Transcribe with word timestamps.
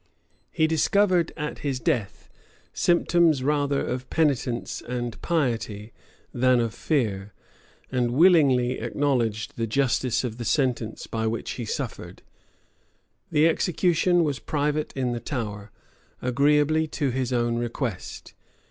He 0.49 0.65
discovered 0.65 1.31
at 1.37 1.59
his 1.59 1.79
death 1.79 2.27
symptoms 2.73 3.43
rather 3.43 3.85
of 3.85 4.09
penitence 4.09 4.81
and 4.81 5.21
piety 5.21 5.93
than 6.33 6.59
of 6.59 6.73
fear; 6.73 7.33
and 7.91 8.09
willingly 8.09 8.79
acknowledged 8.79 9.57
the 9.57 9.67
justice 9.67 10.23
of 10.23 10.39
the 10.39 10.43
sentence 10.43 11.05
by 11.05 11.27
which 11.27 11.51
he 11.51 11.65
suffered. 11.65 12.23
The 13.29 13.47
execution 13.47 14.23
was 14.23 14.39
private 14.39 14.91
in 14.93 15.11
the 15.11 15.19
Tower, 15.19 15.69
agreeably 16.19 16.87
to 16.87 17.11
his 17.11 17.31
own 17.31 17.57
request. 17.57 18.33